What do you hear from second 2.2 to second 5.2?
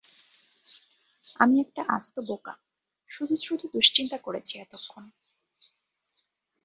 বোকা, শুধু শুধু দুঃশ্চিন্তা করেছি এতক্ষণ।